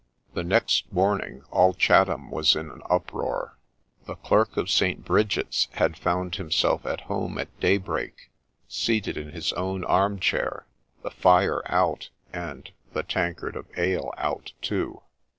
[0.33, 3.59] The next morning all Chatham was in an uproar.
[4.05, 5.05] The Clerk of St.
[5.05, 8.31] Bridget's had found himself at home at daybreak,
[8.67, 10.65] seated in his own arm chair,
[11.03, 15.03] the fire out, and— the tankard of ale out too